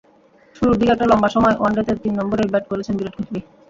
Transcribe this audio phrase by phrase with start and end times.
[0.55, 3.39] শুরুর দিকে একটা লম্বা সময় ওয়ানডেতে তিন নম্বরেই ব্যাট করেছেন বিরাট কোহলি।